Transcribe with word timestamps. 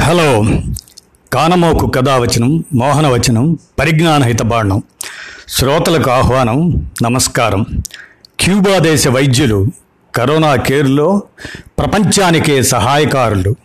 Hello. 0.00 0.44
కానమోకు 1.32 1.86
కథావచనం 1.86 2.64
మోహనవచనం 2.74 3.58
పరిజ్ఞాన 3.78 4.22
హితబాణం 4.22 4.82
శ్రోతలకు 5.48 6.10
ఆహ్వానం 6.10 6.90
నమస్కారం. 7.02 7.66
క్యూబా 8.40 8.78
దేశ 8.78 9.08
వైద్యులు 9.08 9.66
కరోనా 10.14 10.54
కేర్లో 10.54 11.22
ప్రపంచానికే 11.78 12.62
సహాయకారులు. 12.62 13.56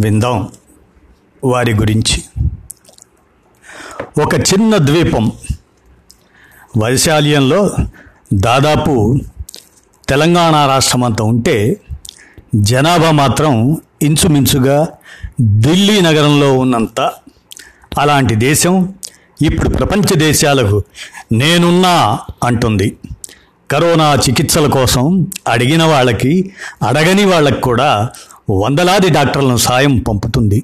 విందాం 0.00 0.48
వారి 1.44 1.74
గురించి. 1.74 2.22
ఒక 4.22 4.34
చిన్న 4.34 4.76
ద్వీపం. 4.76 5.32
వైశాల్యంలో 6.78 7.70
దాదాపు 8.34 9.18
తెలంగాణ 10.08 10.52
రాష్ట్రమంతా 10.52 11.24
ఉంటే 11.24 11.80
జనాభా 12.54 13.10
మాత్రం 13.10 13.76
ఇంచుమించుగా 14.04 14.88
ఢిల్లీ 15.42 16.00
నగరంలో 16.00 16.48
ఉన్నంత 16.58 17.00
అలాంటి 17.98 18.34
దేశం 18.34 18.94
ఇప్పుడు 19.42 19.68
ప్రపంచ 19.68 20.08
దేశాలకు 20.18 20.78
నేనున్నా 21.32 21.94
అంటుంది. 22.44 22.88
కరోనా 23.70 24.08
చికిత్సల 24.14 24.66
కోసం 24.66 25.04
అడిగిన 25.48 25.82
వాళ్ళకి 25.84 26.32
అడగని 26.82 27.24
వాళ్ళకి 27.24 27.60
కూడా 27.60 28.08
వందలాది 28.50 29.08
డాక్టర్లను 29.10 29.56
సాయం 29.56 29.98
పంపుతుంది. 29.98 30.58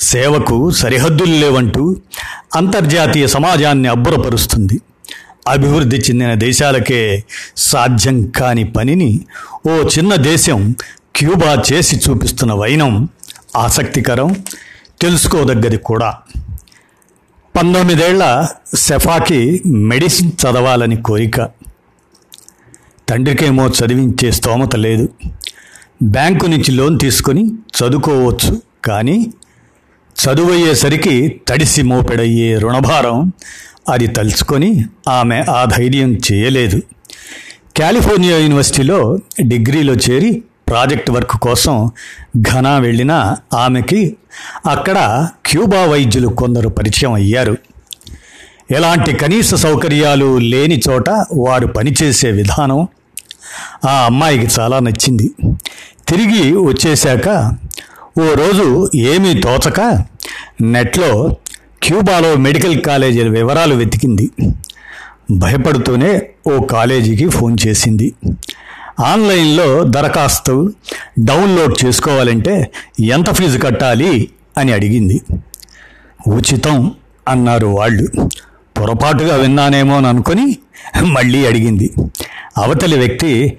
సేవకు 0.00 0.70
సరిహద్దులు 0.70 1.36
లేవంటూ 1.36 1.96
అంతర్జాతీయ 2.56 3.26
సమాజాన్ని 3.26 3.88
అబ్బురపరుస్తుంది. 3.88 4.76
అభివృద్ధి 5.48 5.96
చెందిన 5.96 6.34
దేశాలకే 6.34 7.00
సాధ్యం 7.56 8.18
కాని 8.30 8.64
పనిని 8.72 9.20
ఓ 9.68 9.70
చిన్న 9.70 10.14
దేశం 10.14 10.60
క్యూబా 11.16 11.62
చేసి 11.72 11.96
చూపిస్తున్న 11.96 12.52
వైనం 12.52 13.08
ఆసక్తికరం 13.56 14.36
తెలుసుకోదగ్గది 15.00 15.76
కూడా. 15.76 16.18
పంతొమ్మిదేళ్ళ 17.56 18.48
సెఫాకి 18.74 19.62
మెడిసిన్ 19.66 20.32
చదవాలని 20.42 20.96
కోరిక. 20.96 21.48
తండ్రికేమో 23.08 23.68
చదివించే 23.68 24.30
స్తోమత 24.30 24.76
లేదు. 24.76 25.08
బ్యాంకు 26.02 26.46
నుంచి 26.46 26.70
లోన్ 26.70 26.98
తీసుకొని 27.00 27.44
చదువుకోవచ్చు 27.76 28.62
కానీ 28.84 29.26
చదువయ్యేసరికి 30.16 31.40
తడిసి 31.48 31.82
మోపెడయ్యే 31.82 32.58
రుణభారం 32.58 33.32
అది 33.88 34.06
తలుచుకొని 34.06 34.84
ఆమె 35.08 35.44
ఆ 35.50 35.64
ధైర్యం 35.64 36.16
చేయలేదు. 36.16 36.80
కాలిఫోర్నియా 37.80 38.38
యూనివర్సిటీలో 38.38 39.18
డిగ్రీలో 39.42 39.94
చేరి 39.94 40.42
ప్రాజెక్ట్ 40.68 41.10
వర్క్ 41.10 41.36
కోసం 41.38 41.90
ఘనా 42.40 42.78
వెళ్ళిన 42.78 43.36
ఆమెకి 43.54 44.16
అక్కడ 44.70 45.28
క్యూబా 45.46 45.86
వైద్యులు 45.86 46.28
కొందరు 46.28 46.68
పరిచయం 46.68 47.12
అయ్యారు. 47.12 47.56
ఎలాంటి 48.70 49.12
కనీస 49.12 49.54
సౌకర్యాలు 49.54 50.38
లేని 50.38 50.80
చోట 50.90 51.10
వారు 51.36 51.66
పనిచేసే 51.66 52.30
విధానం 52.30 52.86
ఆ 53.88 54.04
అమ్మాయికి 54.04 54.60
చాలా 54.60 54.78
నచ్చింది. 54.78 55.30
తిరిగి 56.08 56.56
వచ్చేశాక 56.56 57.52
ఓ 58.18 58.34
రోజు 58.34 58.90
ఏమీ 58.94 59.40
తోచక 59.40 60.04
నెట్లో 60.60 61.36
క్యూబాలో 61.82 62.36
మెడికల్ 62.36 62.80
కాలేజీల 62.80 63.28
వివరాలు 63.28 63.74
వెతికింది. 63.74 64.30
భయపడుతూనే 65.30 66.22
ఓ 66.46 66.62
కాలేజీకి 66.62 67.28
ఫోన్ 67.28 67.56
చేసింది. 67.66 68.14
ఆన్లైన్లో 69.00 69.84
దరఖాస్తు 69.84 70.72
డౌన్లోడ్ 71.24 71.84
చేసుకోవాలంటే 71.84 72.70
ఎంత 73.00 73.34
ఫీజు 73.34 73.58
కట్టాలి 73.58 74.30
అని 74.58 74.72
అడిగింది. 74.72 75.20
ఉచితం 76.28 76.94
అన్నారు 77.28 77.66
వాళ్ళు. 77.66 78.28
పొరపాటుగా 78.80 79.36
విన్నానేమో 79.36 79.96
అని 79.96 80.06
అనుకొని 80.06 80.56
మళ్ళీ 81.02 81.46
అడిగింది. 81.46 81.90
అవతలి 82.58 82.98
వ్యక్తి 82.98 83.58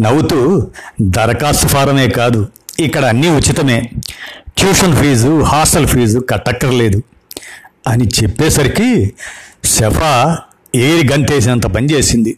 నవ్వుతూ 0.00 0.70
దరఖాస్తు 1.02 1.66
ఫారమే 1.66 2.08
కాదు 2.08 2.48
ఇక్కడ 2.80 3.04
అన్నీ 3.04 3.28
ఉచితమే. 3.28 3.90
ట్యూషన్ 4.58 4.96
ఫీజు 4.96 5.42
హాస్టల్ 5.42 5.86
ఫీజు 5.86 6.18
కట్టక్కర్లేదు. 6.18 7.02
అని 7.88 8.04
చెప్పేసరికి 8.04 9.14
సెఫా 9.64 10.38
ఏరి 10.74 11.12
గంతేసినంత 11.12 11.66
పనిచేసింది 11.66 12.36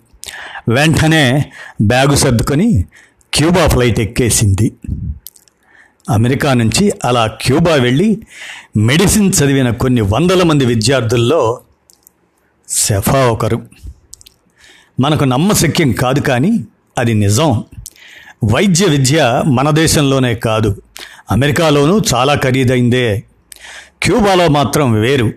వెంటనే 0.69 1.53
బ్యాగు 1.83 2.15
సర్దుకొని 2.15 2.85
క్యూబా 3.35 3.67
ఫ్లైట్ 3.67 4.01
ఎక్కేసింది. 4.01 4.73
అమెరికా 6.11 6.55
నుంచి 6.55 6.93
అలా 7.05 7.27
క్యూబా 7.27 7.75
వెళ్ళి 7.75 8.21
మెడిసిన్ 8.77 9.33
చదివిన 9.33 9.71
కొన్ని 9.71 10.01
వందల 10.01 10.43
మంది 10.43 10.65
విద్యార్థుల్లో 10.65 11.61
సెఫా 12.69 13.27
ఒకరు. 13.27 13.67
మనకు 15.01 15.25
నమ్మశక్యం 15.25 15.93
కాదు 15.93 16.21
కానీ 16.21 16.65
అది 16.99 17.15
నిజం. 17.15 17.65
వైద్య 18.45 18.87
విద్య 18.87 19.43
మన 19.47 19.71
దేశంలోనే 19.71 20.35
కాదు. 20.35 20.83
అమెరికాలోనూ 21.31 22.01
చాలా 22.15 22.35
ఖరీదైందే. 22.35 23.23
క్యూబాలో 24.03 24.49
మాత్రం 24.49 24.93
వేరు. 24.93 25.33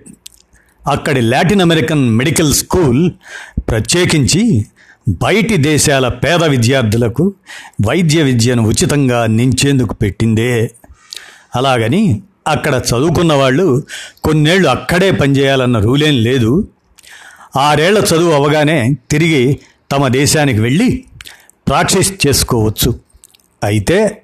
అక్కడి 0.88 1.22
లాటిన్ 1.22 1.62
అమెరికన్ 1.62 2.10
మెడికల్ 2.10 2.54
స్కూల్ 2.54 3.12
ప్రత్యేకించి 3.58 4.66
బయటి 5.10 5.58
దేశాల 5.58 6.08
పేద 6.08 6.44
విద్యార్థులకు 6.44 7.34
వైద్య 7.88 8.24
విద్యను 8.24 8.64
ఉచితంగా 8.64 9.24
అందించేందుకు 9.24 9.94
పెట్టిందే. 9.94 10.72
అలాగని 11.56 12.22
అక్కడ 12.48 12.82
చదువుకున్న 12.90 13.34
వాళ్ళు 13.34 13.84
కొన్నేళ్ళు 14.24 14.70
అక్కడే 14.70 15.12
పనిచేయాలన్న 15.12 15.80
రూలేం 15.80 16.24
లేదు. 16.24 16.68
ఆరేళ్ళ 17.58 18.00
చదువు 18.00 18.32
అవగానే 18.32 18.94
తిరిగి 19.12 19.60
తమ 19.92 20.08
దేశానికి 20.08 20.60
వెళ్ళి 20.60 21.04
ప్రాక్టీస్ 21.68 22.28
చేసుకోవచ్చు. 22.28 23.00
అయితే 23.64 24.24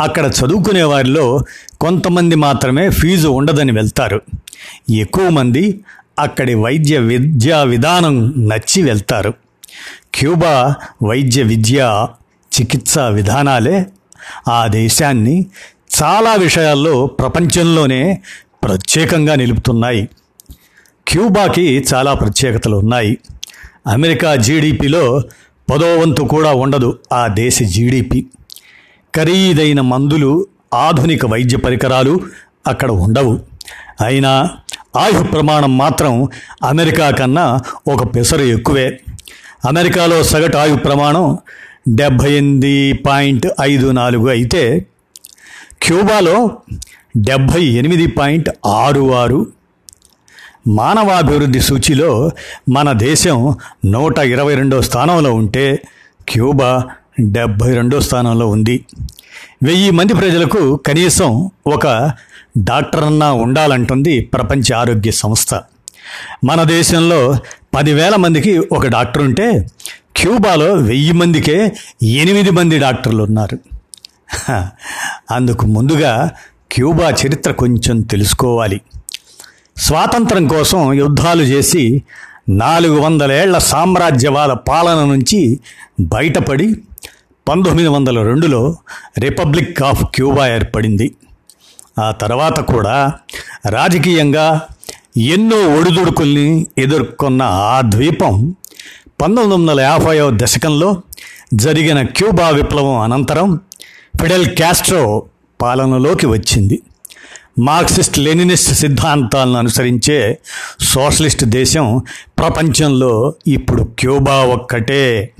అక్కడ 0.00 0.24
చదువుకునే 0.24 0.82
వారిలో 0.82 1.40
కొంతమంది 1.80 2.34
మాత్రమే 2.34 2.90
ఫీజు 2.90 3.28
ఉండదని 3.28 3.72
వెళ్తారు. 3.72 4.22
ఎక్కువ 4.90 5.28
మంది 5.28 5.80
అక్కడి 6.18 6.54
వైద్య 6.54 6.98
విద్యా 6.98 7.62
విధానం 7.62 8.48
నచ్చి 8.48 8.82
వెళ్తారు. 8.82 9.34
క్యూబా 10.14 10.74
వైద్య 11.02 11.42
విద్య 11.42 12.06
చికిత్సా 12.60 13.08
విధానాలే 13.08 13.86
ఆ 14.50 14.66
దేశాన్ని 14.66 15.46
చాలా 16.02 16.34
విషయాల్లో 16.34 17.06
ప్రపంచంలోనే 17.06 18.22
ప్రత్యేకంగా 18.64 19.34
నిలుపుతున్నాయి. 19.34 20.08
క్యూబాకి 21.08 21.84
చాలా 21.94 22.14
ప్రత్యేకతలు 22.14 22.76
ఉన్నాయి. 22.76 23.18
అమెరికా 23.86 24.34
జీడిపిలో 24.34 25.22
పదో 25.70 25.98
వంతు 25.98 26.22
కూడా 26.22 26.52
ఉండదు 26.52 26.98
ఆ 27.12 27.26
దేశ 27.26 27.62
జీడిపి. 27.62 28.26
ఖరీదైన 29.16 29.80
మందులు 29.80 30.46
ఆధునిక 30.74 31.26
వైద్య 31.26 31.56
పరికరాలు 31.56 32.20
అక్కడ 32.66 32.90
ఉండవు. 32.90 33.40
అయినా 34.04 34.50
ఆయు 34.96 35.22
ప్రమాణం 35.22 35.78
మాత్రం 35.78 36.28
అమెరికా 36.64 37.10
కన్నా 37.10 37.60
ఒక 37.88 38.14
పెసరు 38.14 38.42
ఎక్కువే. 38.42 39.00
అమెరికాలో 39.66 40.22
సగటు 40.22 40.56
ఆయు 40.56 40.76
ప్రమాణం 40.76 41.38
డెబ్భై 41.88 42.32
ఎనిమిది 42.32 42.92
పాయింట్ 42.92 43.46
ఐదు 43.60 43.90
నాలుగు 43.90 44.28
అయితే 44.28 44.86
క్యూబాలో 45.82 46.50
డెబ్భై 47.16 47.64
ఎనిమిది 47.64 48.06
పాయింట్ 48.06 48.50
ఆరు 48.66 49.14
ఆరు. 49.14 49.46
మానవాభివృద్ధి 50.66 51.60
సూచిలో 51.60 52.30
మన 52.68 52.92
దేశం 52.92 53.56
నూట 53.84 54.18
ఇరవై 54.18 54.54
రెండో 54.54 54.82
స్థానంలో 54.82 55.34
ఉంటే 55.34 55.82
క్యూబా 56.28 56.84
డెబ్భై 57.20 57.74
రెండో 57.74 58.00
స్థానంలో 58.00 58.48
ఉంది. 58.48 58.84
వెయ్యి 59.62 59.90
మంది 59.90 60.14
ప్రజలకు 60.14 60.76
కనీసం 60.76 61.50
ఒక 61.66 62.10
డాక్టర్ 62.58 63.04
అన్నా 63.04 63.32
ఉండాలంటుంది 63.32 64.20
ప్రపంచ 64.20 64.72
ఆరోగ్య 64.74 65.10
సంస్థ. 65.10 65.54
మన 66.44 66.62
దేశంలో 66.62 67.38
పదివేల 67.74 68.16
మందికి 68.16 68.58
ఒక 68.58 68.86
డాక్టర్ 68.86 69.22
ఉంటే 69.22 69.66
క్యూబాలో 70.16 70.72
వెయ్యి 70.72 71.12
మందికే 71.12 71.72
ఎనిమిది 72.02 72.50
మంది 72.50 72.78
డాక్టర్లు 72.78 73.22
ఉన్నారు. 73.22 73.58
అందుకు 75.30 75.66
ముందుగా 75.66 76.30
క్యూబా 76.72 77.10
చరిత్ర 77.10 77.52
కొంచెం 77.52 78.00
తెలుసుకోవాలి. 78.00 78.80
స్వాతంత్రం 79.76 80.46
కోసం 80.48 80.92
యుద్ధాలు 80.92 81.42
చేసి 81.42 82.02
నాలుగు 82.48 83.00
వందలేళ్ళ 83.00 83.58
సామ్రాజ్యవాద 83.58 84.48
పాలన 84.48 85.04
నుంచి 85.04 85.60
బయటపడి 86.00 86.74
పంతొమ్మిది 87.48 87.88
వందల 87.88 88.22
రెండులో 88.22 88.76
రిపబ్లిక్ 89.18 89.82
ఆఫ్ 89.82 90.04
క్యూబా 90.04 90.48
ఏర్పడింది. 90.48 91.14
ఆ 91.98 92.10
తర్వాత 92.10 92.60
కూడా 92.60 93.12
రాజకీయంగా 93.68 94.62
ఎన్నో 95.16 95.56
ఒడిదుడుకుల్ని 95.56 96.66
ఎదుర్కొన్న 96.78 97.42
ఆ 97.42 97.80
ద్వీపం 97.80 98.54
పంతొమ్మిది 99.20 99.62
వందల 99.62 99.80
యాభైవ 99.80 100.30
దశకంలో 100.30 101.02
జరిగిన 101.54 102.02
క్యూబా 102.02 102.48
విప్లవం 102.48 102.98
అనంతరం 102.98 103.60
ఫిడెల్ 104.20 104.46
క్యాస్ట్రో 104.46 105.26
పాలనలోకి 105.62 106.26
వచ్చింది. 106.26 106.82
మార్క్సిస్ట్ 107.58 108.18
లెనినిస్ట్ 108.18 108.74
సిద్ధాంతాలను 108.74 109.58
అనుసరించే 109.58 110.38
సోషలిస్ట్ 110.80 111.44
దేశం 111.44 112.02
ప్రపంచంలో 112.38 113.34
ఇప్పుడు 113.46 113.82
క్యూబా 113.82 114.34
ఒక్కటే. 114.34 115.32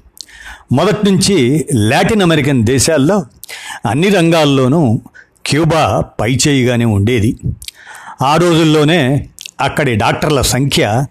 మొదటి 0.72 1.10
నుంచి 1.10 1.66
లాటిన్ 1.74 2.22
అమెరికన్ 2.22 2.64
దేశాల్లో 2.64 3.24
అన్ని 3.90 4.08
రంగాల్లోనూ 4.08 5.00
క్యూబా 5.46 6.04
పైచేయిగానే 6.20 6.84
ఉండేది. 6.84 7.36
ఆ 8.22 8.36
రోజుల్లోనే 8.36 9.28
అక్కడి 9.60 9.94
డాక్టర్ల 9.96 10.40
సంఖ్య 10.40 11.04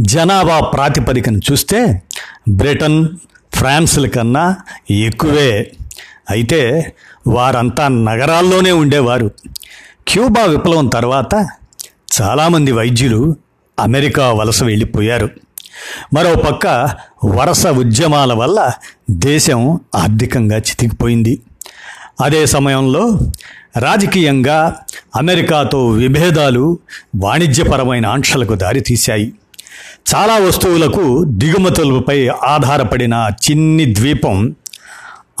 జనాభా 0.00 0.60
ప్రాతిపదికన 0.60 1.36
చూస్తే 1.36 2.02
బ్రిటన్ 2.48 3.08
ఫ్రాన్స్ల 3.54 4.08
కన్నా 4.08 4.56
ఎక్కువే. 4.90 5.72
అయితే 6.30 6.92
వారంతా 7.26 7.88
నగరాల్లోనే 7.88 8.72
ఉండేవారు. 8.72 9.30
క్యూబా 10.08 10.44
విప్లవం 10.44 10.86
తర్వాత 10.86 11.48
చాలామంది 12.22 12.72
వైద్యులు 12.72 13.36
అమెరికా 13.78 14.32
వలస 14.32 14.62
వెళ్ళిపోయారు. 14.62 15.30
మరోపక్క 16.14 16.66
వరస 17.24 17.66
ఉద్యమాల 17.66 18.32
వల్ల 18.32 18.70
దేశం 19.10 19.80
ఆర్థికంగా 19.94 20.56
చితికిపోయింది. 20.56 21.40
అదే 22.20 22.46
సమయంలో 22.46 23.18
రాజకీయంగా 23.76 24.80
అమెరికాతో 25.16 25.88
విభేదాలు 25.88 26.78
వాణిజ్యపరమైన 27.16 28.06
ఆంక్షలకు 28.06 28.54
దారితీశాయి 28.54 29.34
చాలా 30.14 30.36
వస్తువులకు 30.36 31.24
దిగుమతులపై 31.24 32.28
ఆధారపడిన 32.28 33.30
చిన్ని 33.50 33.94
ద్వీపం 33.94 34.54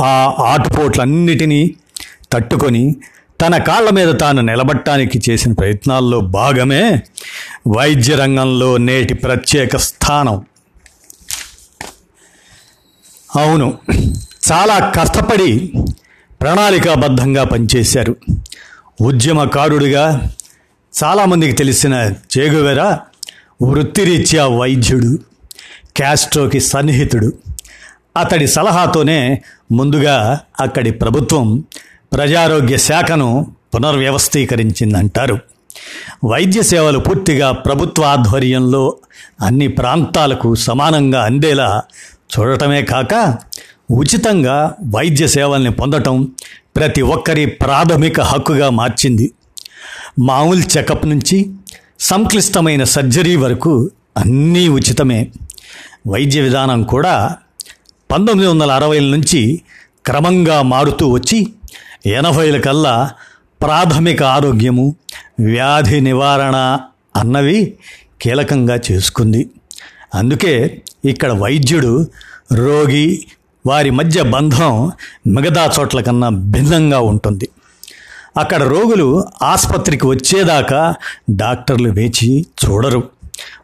ఆ 0.02 0.34
ఆటుపోట్లన్నిటినీ 0.38 1.74
తట్టుకొని 2.32 2.96
తన 3.42 3.56
కాళ్ళ 3.58 3.90
మీద 3.90 4.20
తాను 4.20 4.40
నిలబట్టడానికి 4.40 5.30
చేసిన 5.30 5.52
ప్రయత్నాల్లో 5.52 6.20
భాగమే 6.20 7.02
వైద్య 7.66 8.14
రంగంలో 8.14 8.76
నేటి 8.76 9.14
ప్రత్యేక 9.14 9.76
స్థానం. 9.76 10.44
అవును 13.36 13.78
చాలా 14.52 14.92
కష్టపడి 14.96 15.72
ప్రణాళికాబద్ధంగా 16.40 17.44
పనిచేశారు. 17.44 18.16
ఉద్యమకారుడిగా 19.00 20.30
చాలామందికి 21.04 21.52
తెలిసిన 21.52 22.12
చేగువెర 22.38 22.98
వృత్తిరీత్యా 23.62 24.46
వైద్యుడు 24.46 25.18
క్యాస్ట్రోకి 25.96 26.60
సన్నిహితుడు. 26.60 27.32
అతడి 28.16 28.48
సలహాతోనే 28.48 29.42
ముందుగా 29.72 30.40
అక్కడి 30.60 30.90
ప్రభుత్వం 30.90 31.64
ప్రజారోగ్య 32.12 32.76
శాఖను 32.76 33.54
పునర్వ్యవస్థీకరించిందంటారు. 33.74 35.38
వైద్య 36.24 36.62
సేవలు 36.62 36.98
పూర్తిగా 36.98 37.52
ప్రభుత్వ 37.52 38.04
ఆధ్వర్యంలో 38.04 38.96
అన్ని 39.40 39.68
ప్రాంతాలకు 39.68 40.54
సమానంగా 40.54 41.24
అందేలా 41.24 41.82
చూడటమే 42.38 42.82
కాక 42.82 43.38
ఉచితంగా 43.90 44.74
వైద్య 44.94 45.26
సేవల్ని 45.26 45.70
పొందటం 45.70 46.32
ప్రతి 46.76 47.02
ఒక్కరి 47.02 47.46
ప్రాథమిక 47.46 48.20
హక్కుగా 48.20 48.70
మార్చింది. 48.70 49.32
మామూలు 50.18 50.78
చెకప్ 50.78 51.06
నుంచి 51.06 51.50
సంక్లిష్టమైన 52.00 52.84
సర్జరీ 52.84 53.36
వరకు 53.36 53.90
అన్నీ 54.16 54.68
ఉచితమే. 54.68 55.30
వైద్య 56.08 56.40
విధానం 56.40 56.82
కూడా 56.82 57.36
పంతొమ్మిది 58.10 58.50
వందల 58.50 58.70
అరవైల 58.70 59.04
నుంచి 59.04 59.62
క్రమంగా 60.06 60.62
మారుతూ 60.62 61.08
వచ్చి 61.08 61.52
ఎనభైల 62.06 62.60
కల్లా 62.60 63.10
ప్రాథమిక 63.62 64.22
ఆరోగ్యము 64.22 64.96
వ్యాధి 65.40 66.00
నివారణ 66.00 66.78
అన్నవి 67.16 67.74
కీలకంగా 68.22 68.80
చేసుకుంది. 68.92 69.50
అందుకే 70.14 70.82
ఇక్కడ 71.04 71.32
వైద్యుడు 71.32 72.06
రోగి 72.52 73.26
వారి 73.68 73.90
మధ్య 73.90 74.22
బంధం 74.22 74.92
మిగతా 75.26 75.70
చోట్ల 75.80 76.00
కన్నా 76.00 76.28
భిన్నంగా 76.28 77.00
ఉంటుంది. 77.00 77.48
అక్కడ 78.38 78.62
రోగులు 78.62 79.24
ఆసుపత్రికి 79.42 80.06
వచ్చేదాకా 80.06 80.94
డాక్టర్లు 81.30 81.88
వేచి 81.88 82.46
చూడరు. 82.64 83.02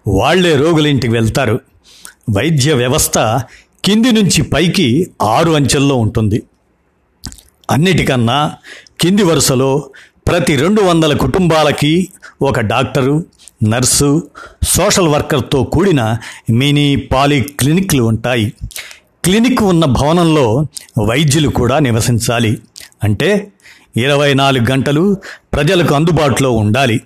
వాళ్ళే 0.09 0.57
రోగుల 0.57 0.87
ఇంటికి 0.87 1.13
వెళ్తారు. 1.13 1.61
వైద్య 2.37 2.73
వ్యవస్థ 2.75 3.19
కింది 3.85 4.13
నుంచి 4.13 4.43
పైకి 4.43 5.11
ఆరు 5.23 5.51
అంచెల్లో 5.53 5.97
ఉంటుంది. 5.97 6.43
అన్నిటికన్నా 7.71 8.53
కింది 9.01 9.23
వరుసలో 9.23 9.91
ప్రతి 10.29 10.57
రెండు 10.57 10.83
వందల 10.83 11.17
కుటుంబాలకి 11.17 12.09
ఒక 12.43 12.61
డాక్టరు 12.61 13.25
నర్సు 13.65 14.23
సోషల్ 14.63 15.09
వర్కర్తో 15.09 15.65
కూడిన 15.65 16.17
మినీ 16.51 16.97
పాలిక్లినిక్లు 16.97 18.03
ఉంటాయి. 18.03 18.53
క్లినిక్ 19.25 19.63
ఉన్న 19.63 19.85
భవనంలో 19.85 20.67
వైద్యులు 21.03 21.49
కూడా 21.49 21.79
నివసించాలి. 21.79 22.59
అంటే 23.05 23.53
ఇరవై 23.97 24.35
నాలుగు 24.35 24.71
గంటలు 24.71 25.17
ప్రజలకు 25.53 25.95
అందుబాటులో 25.95 26.53
ఉండాలి. 26.53 27.01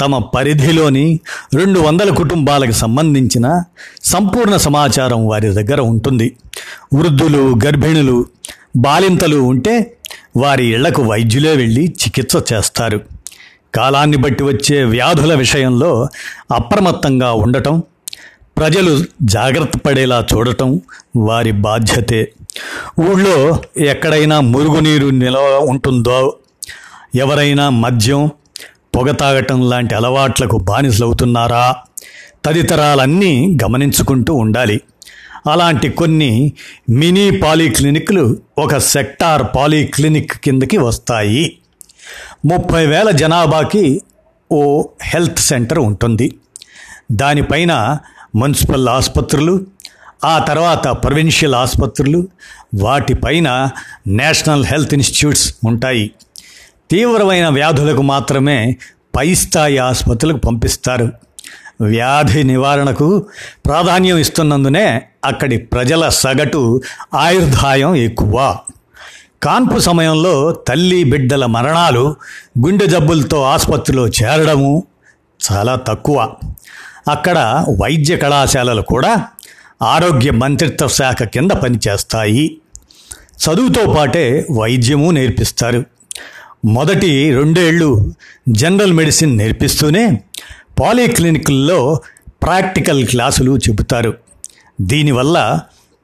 తమ 0.00 0.18
పరిధిలోని 0.18 1.20
రెండు 1.54 1.80
వందల 1.80 2.14
కుటుంబాలకు 2.14 2.70
సంబంధించిన 2.70 3.62
సంపూర్ణ 4.04 4.56
సమాచారం 4.56 5.28
వారి 5.28 5.48
దగ్గర 5.48 5.80
ఉంటుంది. 5.80 6.36
వృద్ధులు 6.94 7.56
గర్భిణులు 7.64 8.26
బాలింతలు 8.76 9.36
ఉంటే 9.36 9.96
వారి 10.36 10.66
ఇళ్ళకు 10.66 11.02
వైద్యులే 11.02 11.56
వెళ్ళి 11.56 11.84
చికిత్స 11.84 12.52
చేస్తారు. 12.52 13.00
కాలాన్ని 13.74 14.16
బట్టి 14.16 14.44
వచ్చే 14.44 14.84
వ్యాధుల 14.84 15.34
విషయంలో 15.34 16.08
అప్రమత్తంగా 16.54 17.32
ఉండటం 17.32 17.82
ప్రజలు 18.58 19.04
జాగ్రత్త 19.22 19.78
పడేలా 19.78 20.26
చూడటం 20.34 20.80
వారి 21.16 21.52
బాధ్యతే. 21.52 22.32
ఊళ్ళో 23.00 23.62
ఎక్కడైనా 23.76 24.40
మురుగునీరు 24.40 25.06
నిలవ 25.06 25.66
ఉంటుందో 25.68 26.36
ఎవరైనా 27.14 27.70
మద్యం 27.70 28.30
పొగ 28.96 29.10
తాగటం 29.10 29.70
లాంటి 29.70 29.94
అలవాట్లకు 29.94 30.56
బానిసలవుతున్నారా? 30.56 31.76
తదితరాలన్నీ 32.44 33.56
గమనించుకుంటూ 33.64 34.34
ఉండాలి. 34.34 34.80
అలాంటి 35.50 35.88
కొన్ని 35.88 36.52
మినీ 36.90 37.30
పాలీక్లినిక్లు 37.30 38.36
ఒక 38.58 38.76
సెక్టార్ 38.76 39.42
పాలీక్లినిక్ 39.56 40.32
కిందకి 40.32 40.76
వస్తాయి. 40.76 41.58
ముప్పై 42.44 42.86
వేల 42.86 43.10
జనాభాకి 43.10 44.00
ఓ 44.52 44.84
హెల్త్ 45.02 45.38
సెంటర్ 45.38 45.78
ఉంటుంది. 45.78 46.34
దానిపైన 47.12 47.98
మున్సిపల్ 48.36 48.88
ఆసుపత్రులు 48.88 49.66
ఆ 50.24 50.38
తర్వాత 50.38 50.88
ప్రొవిన్షియల్ 50.88 51.54
ఆసుపత్రులు 51.54 52.28
వాటిపైన 52.80 53.68
నేషనల్ 54.06 54.64
హెల్త్ 54.64 54.94
ఇన్స్టిట్యూట్స్ 54.94 55.54
ఉంటాయి. 55.66 56.10
తీవ్రమైన 56.90 57.48
వ్యాధులకు 57.48 58.02
మాత్రమే 58.02 58.76
పై 59.16 59.34
స్థాయి 59.34 59.78
ఆసుపత్రులకు 59.78 60.36
పంపిస్తారు. 60.36 61.12
వ్యాధి 61.80 62.42
నివారణకు 62.42 63.26
ప్రాధాన్యం 63.66 64.18
ఇస్తున్నందునే 64.18 65.02
అక్కడి 65.24 65.58
ప్రజల 65.58 66.08
సగటు 66.08 66.80
ఆయుర్దాయం 67.14 67.94
ఎక్కువ. 67.94 68.58
కాన్పు 69.42 69.78
సమయంలో 69.78 70.52
తల్లి 70.52 71.04
బిడ్డల 71.04 71.46
మరణాలు 71.46 72.16
గుండె 72.58 72.86
జబ్బులతో 72.86 73.42
ఆసుపత్రిలో 73.42 74.08
చేరడము 74.08 74.82
చాలా 75.52 75.74
తక్కువ. 75.74 76.32
అక్కడ 77.08 77.64
వైద్య 77.80 78.16
కళాశాలలు 78.16 78.82
కూడా 78.82 79.26
ఆరోగ్య 79.82 80.30
మంత్రిత్వ 80.30 80.88
శాఖ 80.88 81.22
కింద 81.22 81.50
పనిచేస్తాయి. 81.50 82.58
చదువుతో 83.36 83.94
పాటే 83.94 84.46
వైద్యము 84.58 85.10
నేర్పిస్తారు. 85.10 85.84
మొదటి 86.64 87.36
రెండేళ్ళు 87.36 88.14
జనరల్ 88.48 88.92
మెడిసిన్ 88.92 89.38
నేర్పిస్తూనే 89.38 90.20
పాలీక్లినిక్ల్లో 90.82 92.00
ప్రాక్టికల్ 92.42 93.06
క్లాసులు 93.06 93.56
చెబుతారు. 93.56 94.14
దీనివల్ల 94.80 95.60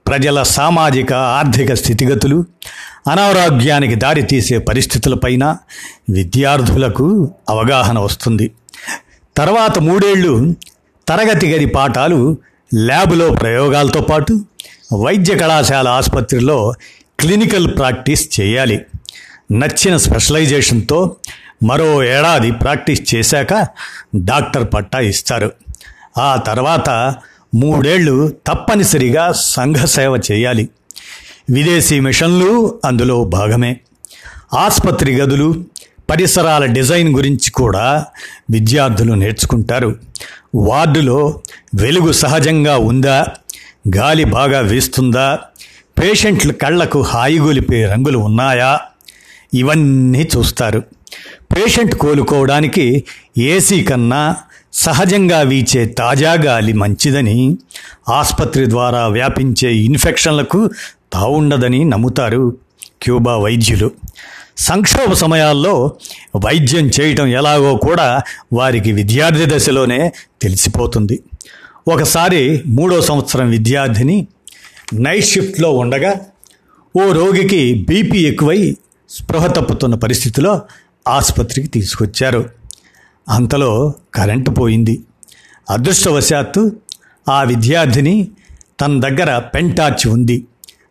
ప్రజల 0.06 0.42
సామాజిక 0.42 1.12
ఆర్థిక 1.12 1.74
స్థితిగతులు 1.74 2.44
అనారోగ్యానికి 3.10 3.94
దారితీసే 3.94 4.58
పరిస్థితులపైన 4.58 5.56
విద్యార్థులకు 6.10 7.34
అవగాహన 7.48 7.98
వస్తుంది. 7.98 8.52
తర్వాత 9.36 9.78
మూడేళ్ళు 9.78 10.54
తరగతి 11.12 11.52
గది 11.52 11.66
పాఠాలు 11.66 12.38
ల్యాబ్లో 12.74 13.30
ప్రయోగాలతో 13.30 14.00
పాటు 14.00 14.44
వైద్య 15.04 15.38
కళాశాల 15.38 15.88
ఆసుపత్రిలో 15.88 16.72
క్లినికల్ 17.20 17.78
ప్రాక్టీస్ 17.78 18.40
చేయాలి. 18.40 18.80
నచ్చిన 19.52 19.96
స్పెషలైజేషన్తో 19.96 21.16
మరో 21.62 22.04
ఏడాది 22.04 22.50
ప్రాక్టీస్ 22.50 23.14
చేశాక 23.14 23.68
డాక్టర్ 24.16 24.68
పట్టా 24.74 24.98
ఇస్తారు. 24.98 25.52
ఆ 26.18 26.36
తర్వాత 26.36 27.14
మూడేళ్ళు 27.54 28.34
తప్పనిసరిగా 28.46 29.32
సంఘ 29.32 29.76
సేవ 29.76 30.20
చేయాలి. 30.32 30.68
విదేశీ 31.50 32.00
మిషన్లు 32.00 32.80
అందులో 32.84 33.24
భాగమే. 33.24 33.80
ఆసుపత్రి 34.54 35.20
గదులు 35.20 35.64
పరిసరాల 36.10 36.64
డిజైన్ 36.64 37.16
గురించి 37.16 37.50
కూడా 37.50 38.06
విద్యార్థులు 38.50 39.14
నేర్చుకుంటారు. 39.14 39.96
వార్డులో 40.54 41.40
వెలుగు 41.74 42.12
సహజంగా 42.12 42.76
ఉందా? 42.78 43.26
గాలి 43.96 44.24
బాగా 44.24 44.60
వీస్తుందా? 44.60 45.38
పేషెంట్లు 46.02 46.52
కళ్ళకు 46.52 47.00
హాయిగొలిపే 47.02 47.86
రంగులు 47.86 48.18
ఉన్నాయా? 48.18 48.80
ఇవన్నీ 49.54 50.28
చూస్తారు. 50.36 50.82
పేషెంట్ 51.56 51.94
కోలుకోవడానికి 51.94 53.04
ఏసీ 53.38 53.84
కన్నా 53.84 54.36
సహజంగా 54.72 55.40
వీచే 55.40 55.84
తాజా 55.86 56.32
గాలి 56.32 56.72
మంచిదని 56.72 57.58
ఆసుపత్రి 58.08 58.70
ద్వారా 58.70 59.06
వ్యాపించే 59.06 59.74
ఇన్ఫెక్షన్లకు 59.74 60.70
తావుండదని 61.12 61.84
నమ్ముతారు. 61.84 62.56
క్యూబా 63.02 63.36
వైద్యులు 63.36 63.90
సంక్షోభ 64.58 65.12
సమయాల్లో 65.12 65.96
వైద్యం 66.36 66.90
చేయటం 67.00 67.26
ఎలాగో 67.26 67.76
కూడా 67.76 68.22
వారికి 68.52 68.92
విద్యార్థి 68.92 69.56
దశలోనే 69.56 70.12
తెలిసిపోతుంది. 70.42 71.22
ఒకసారి 71.88 72.62
మూడో 72.66 73.00
సంవత్సరం 73.00 73.50
విద్యార్థిని 73.50 74.26
నైట్ 74.94 75.24
షిఫ్ట్లో 75.24 75.70
ఉండగా 75.72 76.14
ఓ 76.96 77.12
రోగికి 77.12 77.86
బీపీ 77.88 78.18
ఎక్కువై 78.18 78.76
స్పృహ 79.10 79.46
తప్పుతున్న 79.46 79.94
పరిస్థితిలో 79.94 80.62
ఆసుపత్రికి 81.08 81.68
తీసుకొచ్చారు. 81.68 82.50
అంతలో 83.28 83.94
కరెంటు 84.14 84.50
పోయింది. 84.50 85.02
అదృష్టవశాత్తు 85.70 86.72
ఆ 87.28 87.42
విద్యార్థిని 87.42 88.28
తన 88.80 89.00
దగ్గర 89.00 89.38
పెంటార్చ్ 89.38 90.08
ఉంది. 90.08 90.44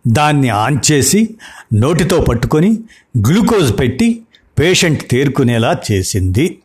దాన్ని 0.07 0.49
ఆన్ 0.49 0.77
చేసి 0.91 1.35
నోటితో 1.73 2.21
పట్టుకొని 2.21 2.79
గ్లూకోజ్ 3.17 3.79
పెట్టి 3.79 4.21
పేషెంట్ 4.59 5.03
తేరుకునేలా 5.11 5.75
చేసింది. 5.91 6.57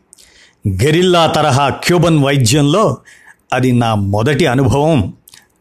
గెరిల్లా 0.69 1.27
తరహా 1.27 1.69
క్యూబన్ 1.69 2.25
వైద్యంలో 2.25 2.97
అది 3.53 3.73
నా 3.73 3.95
మొదటి 3.95 4.47
అనుభవం 4.47 5.15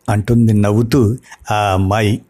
అంటుంది 0.09 0.53
నవ్వుతూ 0.53 1.17
ఆ 1.51 1.55
అమ్మాయి. 1.55 2.21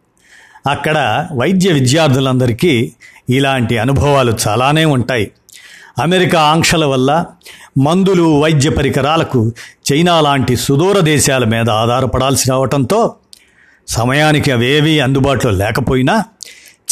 అక్కడ 0.68 1.28
వైద్య 1.34 1.72
విద్యార్థులందరికీ 1.72 2.92
ఇలాంటి 3.30 3.78
అనుభవాలు 3.78 4.38
చాలానే 4.48 4.86
ఉంటాయి. 4.86 5.32
అమెరికా 6.00 6.42
ఆంక్షల 6.42 6.86
వల్ల 6.86 7.25
మందులు 7.78 8.42
వైద్య 8.42 8.70
పరికరాలకు 8.70 9.52
చైనా 9.92 10.22
లాంటి 10.22 10.56
సుదూర 10.56 11.00
దేశాల 11.00 11.44
మీద 11.44 11.70
ఆధారపడాల్సి 11.70 12.50
రావటంతో 12.50 13.16
సమయానికి 13.88 14.51
అవేవీ 14.51 15.00
అందుబాటులో 15.00 15.54
లేకపోయినా 15.54 16.24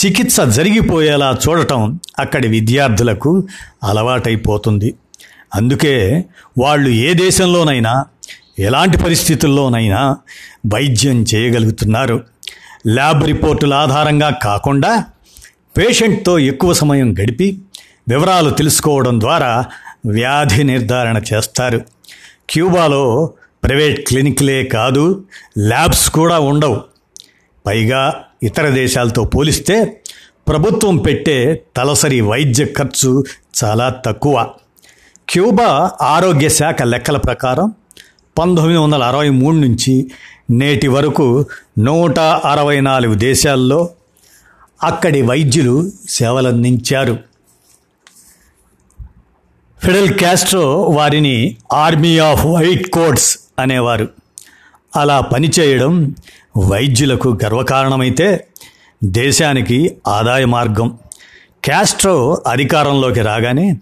చికిత్స 0.06 0.42
జరిగిపోయేలా 0.42 1.38
చూడటం 1.48 2.00
అక్కడి 2.20 2.48
విద్యార్థులకు 2.48 3.48
అలవాటైపోతుంది. 3.84 4.94
అందుకే 5.56 6.26
వాళ్ళు 6.60 6.90
ఏ 6.90 7.14
దేశంలోనైనా 7.14 8.06
ఎలాంటి 8.60 8.98
పరిస్థితుల్లోనైనా 8.98 10.18
వైద్యం 10.68 11.26
చేయగలుగుతున్నారు. 11.36 12.24
ల్యాబ్ 12.88 13.24
రిపోర్టుల 13.24 13.74
ఆధారంగా 13.74 14.30
కాకుండా 14.30 15.06
పేషెంట్తో 15.78 16.40
ఎక్కువ 16.40 16.74
సమయం 16.74 17.14
గడిపి 17.14 17.62
వివరాలు 18.10 18.50
తెలుసుకోవడం 18.50 19.20
ద్వారా 19.20 19.66
వ్యాధి 20.06 20.64
నిర్ధారణ 20.64 21.22
చేస్తారు. 21.34 21.82
క్యూబాలో 22.50 23.34
ప్రైవేట్ 23.64 24.08
క్లినిక్లే 24.08 24.64
కాదు 24.64 25.24
ల్యాబ్స్ 25.60 26.10
కూడా 26.10 26.40
ఉండవు. 26.40 26.82
పైగా 27.66 28.24
ఇతర 28.44 28.70
దేశాలతో 28.70 29.24
పోలిస్తే 29.24 30.02
ప్రభుత్వం 30.48 30.98
పెట్టే 30.98 31.64
తలసరి 31.78 32.22
వైద్య 32.22 32.66
ఖర్చు 32.66 33.24
చాలా 33.64 33.90
తక్కువ. 33.90 34.48
క్యూబా 35.30 35.92
ఆరోగ్య 36.02 36.50
శాఖ 36.50 36.82
లెక్కల 36.82 37.18
ప్రకారం 37.18 37.74
పంతొమ్మిది 38.38 38.80
వందల 38.80 39.04
అరవై 39.04 39.30
మూడు 39.30 39.56
నుంచి 39.56 40.12
నేటి 40.50 40.88
వరకు 40.88 41.46
నూట 41.80 42.20
అరవై 42.20 42.82
నాలుగు 42.82 43.14
దేశాల్లో 43.14 43.90
అక్కడి 44.84 45.22
వైద్యులు 45.22 45.92
సేవలందించారు. 46.10 47.33
ఫిడెల్ 49.84 50.14
క్యాస్ట్రో 50.14 50.82
వారిని 50.82 51.58
ఆర్మీ 51.74 52.18
ఆఫ్ 52.18 52.46
వైట్ 52.46 52.90
కోట్స్ 52.90 53.40
అనేవారు. 53.60 54.10
అలా 54.96 55.20
పనిచేయడం 55.22 56.16
వైద్యులకు 56.58 57.40
గర్వకారణమైతే 57.46 58.48
దేశానికి 59.04 59.98
ఆదాయ 60.08 60.46
మార్గం. 60.46 60.98
క్యాస్ట్రో 61.64 62.44
అధికారంలోకి 62.48 63.22
రాగానే 63.22 63.78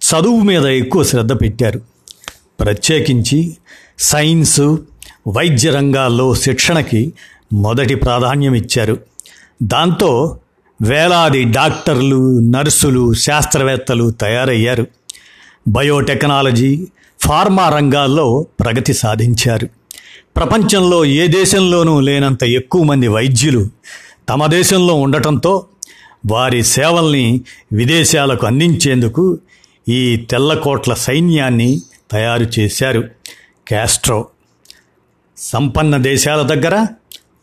చదువు 0.00 0.40
మీద 0.40 0.66
ఎక్కువ 0.66 1.02
శ్రద్ధ 1.02 1.32
పెట్టారు. 1.32 1.80
ప్రత్యేకించి 2.60 3.56
సైన్సు 3.98 4.84
వైద్య 5.28 5.70
రంగాల్లో 5.70 6.34
శిక్షణకి 6.34 7.12
మొదటి 7.52 7.94
ప్రాధాన్యం 7.94 8.54
ఇచ్చారు 8.54 8.98
దాంతో 9.62 10.38
వేలాది 10.82 11.44
డాక్టర్లు 11.44 12.38
నర్సులు 12.38 13.14
శాస్త్రవేత్తలు 13.14 14.10
తయారయ్యారు. 14.10 14.86
బయోటెక్నాలజీ 15.70 16.86
ఫార్మా 17.20 17.68
రంగాల్లో 17.68 18.46
ప్రగతి 18.60 18.92
సాధించారు. 18.94 19.66
ప్రపంచంలో 20.36 21.04
ఏ 21.04 21.26
దేశంలోనూ 21.26 22.00
లేనంత 22.00 22.44
ఎక్కువ 22.44 22.82
మంది 22.82 23.08
వైద్యులు 23.08 23.68
తమ 24.28 24.46
దేశంలో 24.46 24.94
ఉండటంతో 24.94 25.66
వారి 26.26 26.62
సేవల్ని 26.64 27.40
విదేశాలకు 27.72 28.46
అందించేందుకు 28.46 29.38
ఈ 29.88 30.16
తెల్లకోట్ల 30.30 30.94
సైన్యాన్ని 30.94 31.82
తయారు 32.10 32.46
చేశారు 32.58 33.00
క్యాస్ట్రో 33.66 34.26
సంపన్న 35.36 35.96
దేశాల 35.96 36.42
దగ్గర 36.42 36.86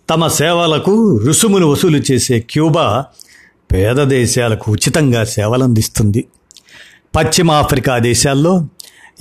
తమ 0.09 0.27
సేవలకు 0.27 1.17
రుసుములు 1.17 1.65
వసూలు 1.65 1.97
చేసే 1.97 2.39
క్యూబా 2.39 3.05
పేద 3.71 3.95
దేశాలకు 3.95 4.71
ఉచితంగా 4.71 5.23
సేవలందిస్తుంది. 5.23 6.25
పశ్చిమ 7.17 7.51
ఆఫ్రికా 7.51 7.97
దేశాల్లో 7.97 8.67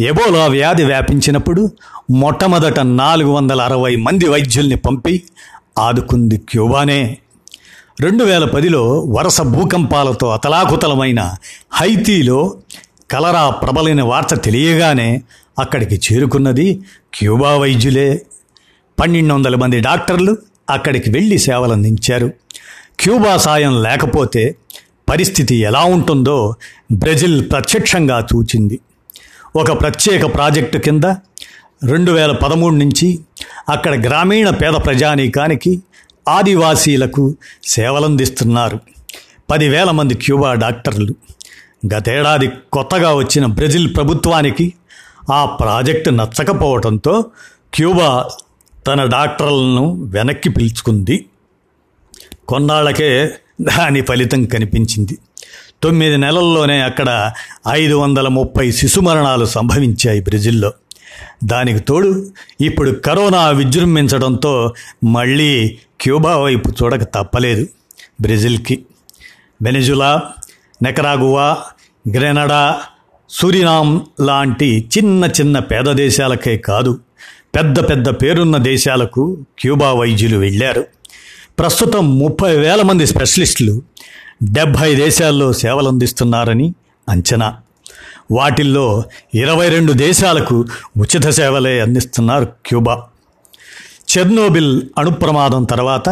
ఎబోలా 0.00 0.46
వ్యాధి 0.46 0.84
వ్యాపించినప్పుడు 0.84 1.72
మొట్టమొదట 2.10 2.80
నాలుగు 2.80 3.30
వందల 3.30 3.62
అరవై 3.62 3.96
మంది 3.96 4.28
వైద్యుల్ని 4.28 4.76
పంపి 4.76 5.22
ఆదుకుంది 5.78 6.38
క్యూబానే. 6.38 7.18
రెండు 8.00 8.24
వేల 8.24 8.44
పదిలో 8.44 9.00
వరుస 9.00 9.40
భూకంపాలతో 9.40 10.30
అతలాకుతలమైన 10.30 11.34
హైతీలో 11.72 12.56
కలరా 13.10 13.50
ప్రబలిన 13.50 14.02
వార్త 14.02 14.42
తెలియగానే 14.42 15.22
అక్కడికి 15.58 16.00
చేరుకున్నది 16.12 16.82
క్యూబా 17.14 17.56
వైద్యులే. 17.56 18.22
పన్నెండు 19.00 19.34
వందల 19.34 19.56
మంది 19.56 19.80
డాక్టర్లు 19.80 20.36
అక్కడికి 20.70 21.10
వెళ్ళి 21.10 21.38
సేవలందించారు. 21.38 22.32
క్యూబా 23.00 23.36
సాయం 23.36 23.82
లేకపోతే 23.82 24.56
పరిస్థితి 25.08 25.54
ఎలా 25.54 25.80
ఉంటుందో 25.80 26.54
బ్రెజిల్ 26.92 27.50
ప్రత్యక్షంగా 27.50 28.26
చూచింది. 28.34 28.80
ఒక 29.56 29.80
ప్రత్యేక 29.80 30.34
ప్రాజెక్టు 30.34 30.78
కింద 30.78 31.04
రెండు 31.84 32.12
వేల 32.12 32.32
పదమూడు 32.32 32.74
నుంచి 32.74 33.18
అక్కడ 33.68 34.06
గ్రామీణ 34.06 34.50
పేద 34.50 34.72
ప్రజానీకానికి 34.72 35.82
ఆదివాసీలకు 36.28 37.36
సేవలందిస్తున్నారు. 37.64 38.80
పదివేల 39.50 39.90
మంది 39.90 40.14
క్యూబా 40.14 40.54
డాక్టర్లు. 40.54 41.14
గతేడాది 41.94 42.50
కొత్తగా 42.72 43.14
వచ్చిన 43.14 43.46
బ్రెజిల్ 43.46 43.96
ప్రభుత్వానికి 43.96 44.72
ఆ 45.32 45.44
ప్రాజెక్టు 45.44 46.10
నచ్చకపోవడంతో 46.10 47.24
క్యూబా 47.74 48.26
తన 48.86 49.04
డాక్టర్లను 49.04 50.02
వెనక్కి 50.02 50.48
పిలుచుకుంది. 50.48 51.26
కొన్నాళ్ళకే 52.48 53.30
దాని 53.60 54.00
ఫలితం 54.00 54.44
కనిపించింది. 54.44 55.18
తొమ్మిది 55.82 56.16
నెలల్లోనే 56.16 56.82
అక్కడ 56.82 57.32
ఐదు 57.68 57.94
వందల 57.94 58.28
ముప్పై 58.28 58.70
శిశు 58.70 59.00
మరణాలు 59.00 59.44
సంభవించాయి 59.44 60.20
బ్రెజిల్లో. 60.20 60.72
దానికి 61.44 61.78
తోడు 61.78 62.26
ఇప్పుడు 62.60 62.90
కరోనా 62.90 63.48
విజృంభించడంతో 63.48 64.74
మళ్ళీ 65.04 65.78
క్యూబా 66.00 66.36
వైపు 66.36 66.68
చూడక 66.68 67.02
తప్పలేదు 67.02 67.66
బ్రెజిల్కి. 68.20 68.84
వెనెజులా 69.62 70.22
నెకరాగువా 70.82 71.56
గ్రెనడా 72.14 72.80
సురినామ్ 73.30 74.00
లాంటి 74.20 74.88
చిన్న 74.98 75.24
చిన్న 75.24 75.58
పేద 75.58 75.92
దేశాలకే 75.92 76.58
కాదు 76.58 77.00
పెద్ద 77.56 77.90
పెద్ద 77.90 78.08
పేరున్న 78.08 78.56
దేశాలకు 78.56 79.46
క్యూబా 79.58 79.92
వైద్యులు 79.92 80.38
వెళ్ళారు. 80.38 80.84
ప్రస్తుతం 81.58 82.18
ముప్పై 82.18 82.56
వేల 82.56 82.82
మంది 82.82 83.06
స్పెషలిస్టులు 83.06 83.82
డెబ్భై 84.42 84.94
దేశాల్లో 84.94 85.52
సేవలు 85.52 85.88
అందిస్తున్నారని 85.88 86.74
అంచనా. 87.08 87.56
వాటిల్లో 88.30 89.04
ఇరవై 89.34 89.68
రెండు 89.68 89.92
దేశాలకు 89.92 90.64
ఉచిత 90.96 91.28
సేవలే 91.28 91.80
అందిస్తున్నారు 91.80 92.44
క్యూబా. 92.66 93.02
చెర్నోబిల్ 94.12 94.82
అణుప్రమాదం 94.98 95.64
తర్వాత 95.64 96.08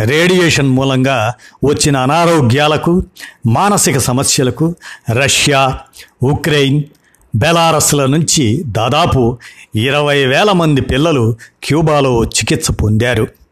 రేడియేషన్ 0.00 0.68
మూలంగా 0.68 1.34
వచ్చిన 1.64 1.96
అనారోగ్యాలకు 1.96 3.02
మానసిక 3.46 3.98
సమస్యలకు 3.98 4.74
రష్యా 5.10 5.78
ఉక్రెయిన్ 6.22 6.82
బెలారస్ల 7.36 8.06
నుంచి 8.06 8.62
దాదాపు 8.66 9.38
ఇరవై 9.74 10.26
వేల 10.26 10.52
మంది 10.52 10.80
పిల్లలు 10.80 11.36
క్యూబాలో 11.64 12.24
చికిత్స 12.24 12.70
పొందారు. 12.70 13.43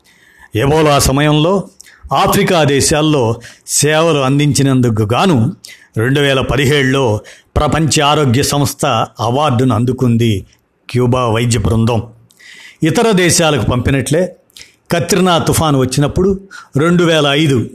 ఎబోలా 0.54 0.98
సమయంలో 0.98 1.68
ఆఫ్రికా 2.12 2.64
దేశాల్లో 2.64 3.40
సేవలు 3.66 4.18
అందించినందుకు 4.18 5.02
గాను 5.02 5.52
రెండు 5.96 6.20
వేల 6.20 6.40
పదిహేడులో 6.40 7.20
ప్రపంచ 7.56 8.00
ఆరోగ్య 8.00 8.42
సంస్థ 8.42 8.86
అవార్డును 9.20 9.74
అందుకుంది 9.74 10.46
క్యూబా 10.90 11.28
వైద్య 11.28 11.58
బృందం. 11.58 12.02
ఇతర 12.82 13.10
దేశాలకు 13.10 13.70
పంపినట్లే 13.70 14.36
కత్రినా 14.90 15.38
తుఫాను 15.38 15.78
వచ్చినప్పుడు 15.78 16.40
రెండు 16.76 17.04
వేల 17.04 17.26
ఐదు 17.26 17.70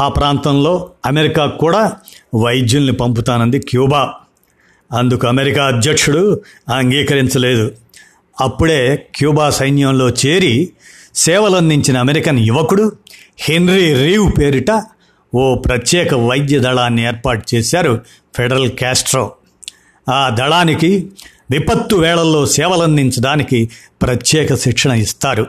ఆ 0.00 0.08
ప్రాంతంలో 0.08 0.90
అమెరికా 1.06 1.46
కూడా 1.46 1.92
వైద్యుల్ని 2.34 2.92
పంపుతానంది 2.92 3.58
క్యూబా. 3.58 4.12
అందుకు 4.92 5.26
అమెరికా 5.26 5.64
అధ్యక్షుడు 5.64 6.40
అంగీకరించలేదు. 6.74 7.72
అప్పుడే 8.40 9.08
క్యూబా 9.14 9.50
సైన్యంలో 9.50 10.10
చేరి 10.10 10.70
సేవలందించిన 11.16 11.98
అమెరికన్ 11.98 12.38
యువకుడు 12.38 12.92
హెన్రీ 13.38 13.94
రీవ్ 13.94 14.32
పేరిట 14.38 14.82
ఓ 15.34 15.54
ప్రత్యేక 15.54 16.14
వైద్య 16.14 16.58
దళాన్ని 16.58 17.06
ఏర్పాటు 17.06 17.54
చేశారు 17.54 18.00
ఫెడరల్ 18.36 18.70
క్యాస్ట్రో 18.70 19.32
ఆ 20.10 20.28
దళానికి 20.28 21.10
విపత్తు 21.50 21.96
వేళల్లో 21.96 22.46
సేవలందించడానికి 22.46 23.70
ప్రత్యేక 24.02 24.54
శిక్షణ 24.54 24.90
ఇస్తారు. 24.90 25.46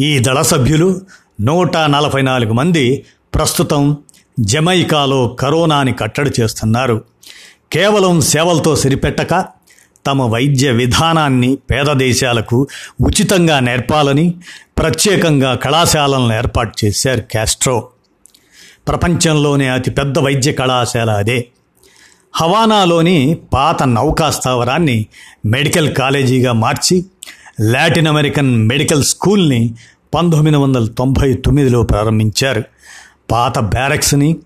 ఈ 0.00 0.18
దళ 0.18 0.42
సభ్యులు 0.42 1.00
నూట 1.40 1.76
నలభై 1.76 2.22
నాలుగు 2.22 2.52
మంది 2.52 3.04
ప్రస్తుతం 3.34 3.96
జమైకాలో 4.40 5.28
కరోనాని 5.28 5.92
కట్టడి 5.92 6.30
చేస్తున్నారు. 6.40 7.04
కేవలం 7.72 8.20
సేవలతో 8.20 8.76
సరిపెట్టక 8.76 9.46
తమ 10.06 10.22
వైద్య 10.22 10.70
విధానాన్ని 10.70 11.56
పేద 11.70 11.92
దేశాలకు 11.92 12.68
ఉచితంగా 13.00 13.60
నేర్పాలని 13.60 14.34
ప్రత్యేకంగా 14.78 15.54
కళాశాలను 15.54 16.32
ఏర్పాటు 16.36 16.84
చేశారు 16.84 17.20
క్యాస్ట్రో 17.20 17.88
ప్రపంచంలోనే 18.88 19.68
అతిపెద్ద 19.68 20.18
వైద్య 20.18 20.52
కళాశాల 20.52 21.10
అదే. 21.10 21.48
హవానాలోని 22.34 23.38
పాత 23.52 23.82
నౌకా 23.82 24.30
స్థావరాన్ని 24.30 25.06
మెడికల్ 25.46 25.94
కాలేజీగా 25.94 26.52
మార్చి 26.52 27.04
లాటిన్ 27.60 28.06
అమెరికన్ 28.06 28.56
మెడికల్ 28.56 29.04
స్కూల్ని 29.04 29.74
పంతొమ్మిది 30.14 30.56
వందల 30.56 30.86
తొంభై 30.86 31.32
తొమ్మిదిలో 31.32 31.82
ప్రారంభించారు. 31.82 32.62
పాత 33.30 33.58
బ్యారక్స్ని 33.58 34.36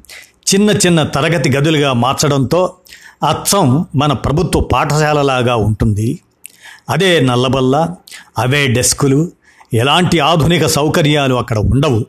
చిన్న 0.54 0.70
చిన్న 0.70 1.02
తరగతి 1.02 1.50
గదులుగా 1.50 1.92
మార్చడంతో 1.92 2.75
అచ్చం 3.24 3.86
మన 3.94 4.12
ప్రభుత్వ 4.12 4.60
పాఠశాలలాగా 4.60 5.56
ఉంటుంది. 5.56 6.18
అదే 6.90 7.20
నల్లబల్ల 7.20 7.88
అవే 8.38 8.66
డెస్కులు 8.66 9.32
ఎలాంటి 9.74 10.18
ఆధునిక 10.18 10.66
సౌకర్యాలు 10.66 11.34
అక్కడ 11.34 11.58
ఉండవు. 11.58 12.06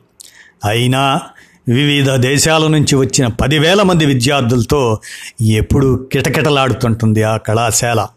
అయినా 0.65 1.22
వివిధ 1.67 2.12
దేశాల 2.12 2.67
నుంచి 2.67 2.95
వచ్చిన 2.95 3.27
పదివేల 3.27 3.81
మంది 3.81 4.05
విద్యార్థులతో 4.05 5.00
ఎప్పుడు 5.41 6.10
కిటకిటలాడుతుంటుంది 6.12 7.24
ఆ 7.24 7.38
కళాశాల. 7.38 8.07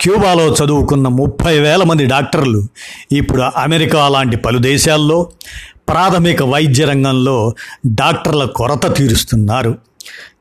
క్యూబాలో 0.00 0.54
చదువుకున్న 0.54 1.08
ముప్పై 1.08 1.58
వేల 1.58 1.82
మంది 1.82 2.06
డాక్టర్లు 2.06 2.66
ఇప్పుడు 3.12 3.42
అమెరికా 3.42 4.08
లాంటి 4.08 4.36
పలు 4.36 4.58
దేశాల్లో 4.58 5.30
ప్రాథమిక 5.88 6.42
వైద్య 6.42 6.84
రంగంలో 6.84 7.54
డాక్టర్ల 7.86 8.44
కొరత 8.44 8.96
తీరుస్తున్నారు. 8.96 9.78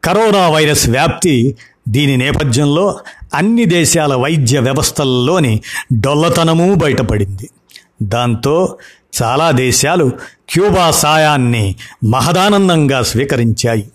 కరోనా 0.04 0.50
వైరస్ 0.50 0.90
వ్యాప్తి 0.90 1.56
దీని 1.88 2.18
నేపథ్యంలో 2.18 3.00
అన్ని 3.34 3.66
దేశాల 3.66 4.16
వైద్య 4.16 4.60
వ్యవస్థల్లోని 4.60 5.62
డొల్లతనమూ 5.94 6.76
బయటపడింది. 6.76 7.50
దాంతో 8.04 8.78
చాలా 9.24 9.52
దేశాలు 9.52 10.12
క్యూబా 10.50 10.92
సాయాన్ని 10.92 11.76
మహదానందంగా 12.06 13.02
స్వీకరించాయి. 13.02 13.88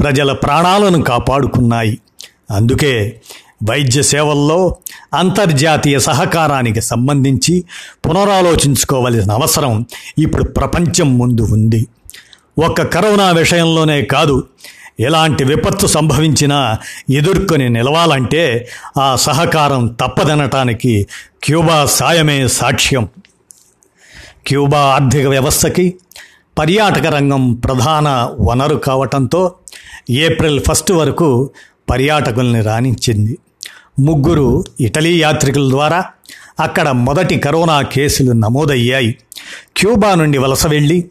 ప్రజల 0.00 0.32
ప్రాణాలను 0.32 1.02
కాపాడుకున్నాయి. 1.02 1.98
అందుకే 2.50 3.20
వైద్య 3.70 4.02
సేవల్లో 4.02 4.76
అంతర్జాతీయ 5.14 5.98
సహకారానికి 5.98 6.80
సంబంధించి 6.80 7.64
పునరాలోచించుకోవలసిన 8.08 9.32
అవసరం 9.32 9.86
ఇప్పుడు 10.18 10.42
ప్రపంచం 10.42 11.18
ముందు 11.18 11.42
ఉంది. 11.42 11.86
ఒక్క 12.66 12.82
కరోనా 12.82 13.30
విషయంలోనే 13.30 14.02
కాదు 14.02 14.46
ఎలాంటి 15.00 15.44
విపత్తు 15.44 15.86
సంభవించినా 15.86 16.78
ఎదుర్కొని 17.10 17.68
నిలవాలంటే 17.68 18.68
ఆ 18.98 19.16
సహకారం 19.16 19.86
తప్పదనటానికి 19.86 21.06
క్యూబా 21.44 21.84
సాయమే 21.84 22.48
సాక్ష్యం. 22.48 23.08
క్యూబా 24.46 24.78
ఆర్థిక 24.78 25.26
వ్యవస్థకి 25.26 25.94
పర్యాటక 26.58 27.06
రంగం 27.06 27.54
ప్రధాన 27.54 28.28
వనరు 28.40 28.76
కావటంతో 28.76 29.54
ఏప్రిల్ 30.10 30.60
ఫస్ట్ 30.70 30.92
వరకు 30.92 31.50
పర్యాటకుల్ని 31.90 32.60
రాణించింది. 32.60 33.38
ముగ్గురు 33.98 34.64
ఇటలీ 34.80 35.20
యాత్రికుల 35.20 35.70
ద్వారా 35.70 36.04
అక్కడ 36.60 36.88
మొదటి 36.88 37.38
కరోనా 37.38 37.82
కేసులు 37.82 38.32
నమోదయ్యాయి. 38.32 39.16
క్యూబా 39.76 40.14
నుండి 40.14 40.38
వలస 40.38 40.66
వెళ్ళి 40.66 41.04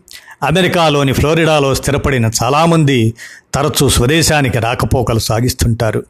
అమెరికాలోని 0.43 1.13
ఫ్లోరిడాలో 1.13 1.75
స్థిరపడిన 1.75 2.32
చాలామంది 2.43 3.13
తరచూ 3.54 3.89
స్వదేశానికి 3.89 4.60
రాకపోకలు 4.60 5.19
సాగిస్తుంటారు. 5.19 6.04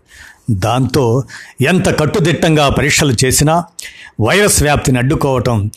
దాంతో 0.51 1.23
ఎంత 1.61 1.99
కట్టుదిట్టంగా 1.99 2.69
పరీక్షలు 2.69 3.13
చేసినా 3.25 3.63
వైరస్ 4.21 4.63
వ్యాప్తిని 4.63 4.97
అడ్డుకోవటం 4.97 5.71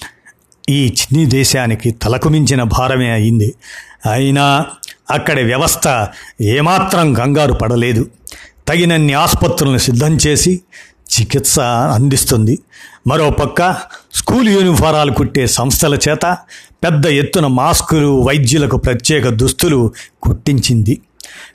ఈ 0.69 0.87
చిన్ని 0.87 1.27
దేశానికి 1.27 1.91
తలకు 1.91 2.29
మించిన 2.29 2.63
భారమే 2.63 3.11
అయింది. 3.11 3.55
అయినా 4.11 4.67
అక్కడి 5.11 5.43
వ్యవస్థ 5.43 6.09
ఏమాత్రం 6.41 7.15
కంగారు 7.15 7.53
పడలేదు. 7.53 8.11
తగినన్ని 8.69 9.13
ఆసుపత్రులను 9.13 9.79
సిద్ధం 9.79 10.17
చేసి 10.17 10.61
చికిత్స 11.03 11.61
అందిస్తుంది. 11.61 12.59
మరోపక్క 13.07 13.77
స్కూల్ 14.15 14.49
యూనిఫారాలు 14.49 15.13
కుట్టే 15.13 15.47
సంస్థల 15.47 15.95
చేత 15.95 16.37
పెద్ద 16.85 17.07
ఎత్తున 17.07 17.47
మాస్కులు 17.47 18.23
వైద్యులకు 18.23 18.77
ప్రత్యేక 18.77 19.29
దుస్తులు 19.29 19.93
కుట్టించింది. 20.23 21.01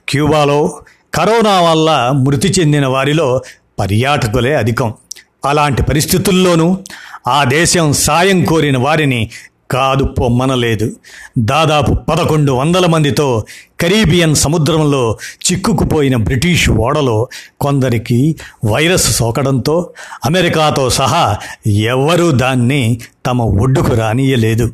క్యూబాలో 0.10 0.80
కరోనా 1.14 1.62
వల్ల 1.62 2.12
మృతి 2.14 2.48
చెందిన 2.48 2.88
వారిలో 2.88 3.42
పర్యాటకులే 3.80 4.56
అధికం. 4.56 4.94
అలాంటి 5.46 5.84
పరిస్థితుల్లోనూ 5.84 6.78
ఆ 7.28 7.44
దేశం 7.44 7.94
సాయం 7.94 8.44
కోరిన 8.44 8.78
వారిని 8.78 9.30
కాదు 9.72 10.04
పొమ్మనలేదు 10.04 10.96
దాదాపు 11.38 11.94
పదకొండు 11.94 12.52
వందల 12.52 12.86
మందితో 12.86 13.46
కరీబియన్ 13.82 14.36
సముద్రంలో 14.36 15.18
చిక్కుకుపోయిన 15.52 16.16
బ్రిటిష్ 16.16 16.70
ఓడలో 16.70 17.28
కొందరికి 17.62 18.36
వైరస్ 18.66 19.16
సోకడంతో 19.16 19.90
అమెరికాతో 20.26 20.90
సహా 20.90 21.38
ఎవ్వరూ 21.68 22.32
దాన్ని 22.32 23.00
తమ 23.26 23.42
ఒడ్డుకు 23.42 23.94
రానియలేదు 23.94 24.74